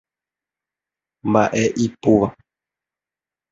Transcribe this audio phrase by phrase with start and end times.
[1.31, 2.27] Mba'e ipúva.